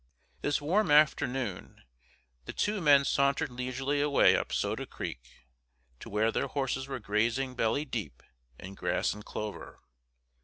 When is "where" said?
6.09-6.31